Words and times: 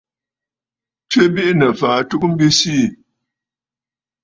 Tswe 1.09 1.23
biʼinə̀ 1.33 1.71
fàa 1.79 1.99
ɨtugə 2.01 2.27
mbi 2.33 2.47
siì. 2.57 2.83